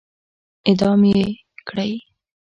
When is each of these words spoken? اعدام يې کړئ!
اعدام 0.67 1.01
يې 1.11 1.23
کړئ! 1.67 1.91